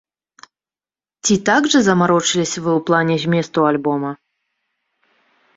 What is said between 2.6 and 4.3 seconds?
вы ў плане зместу альбома?